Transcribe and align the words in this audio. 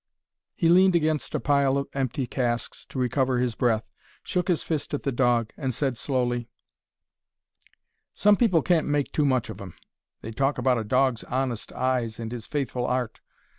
He 0.55 0.67
leaned 0.67 0.95
against 0.95 1.35
a 1.35 1.39
pile 1.39 1.77
of 1.77 1.87
empty 1.93 2.25
casks 2.25 2.87
to 2.87 2.97
recover 2.97 3.37
his 3.37 3.53
breath, 3.53 3.83
shook 4.23 4.47
his 4.47 4.63
fist 4.63 4.95
at 4.95 5.03
the 5.03 5.11
dog, 5.11 5.53
and 5.57 5.75
said, 5.75 5.95
slowly— 5.95 6.49
Some 8.15 8.35
people 8.35 8.63
can't 8.63 8.87
make 8.87 9.11
too 9.11 9.25
much 9.25 9.51
of 9.51 9.61
'em. 9.61 9.75
They 10.21 10.31
talk 10.31 10.57
about 10.57 10.79
a 10.79 10.83
dog's 10.83 11.23
honest 11.25 11.71
eyes 11.73 12.19
and 12.19 12.31
his 12.31 12.47
faithful 12.47 12.87
'art. 12.87 13.21